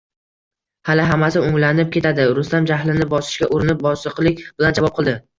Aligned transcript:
Hali 0.87 1.03
hammasi 1.09 1.41
o`nglanib 1.49 1.91
ketadi, 1.95 2.25
Rustam 2.37 2.65
jahlini 2.71 3.07
bosishga 3.11 3.49
urinib, 3.59 3.83
bosiqlik 3.89 4.41
bilan 4.47 4.75
javob 4.79 4.97
qildi 4.97 5.15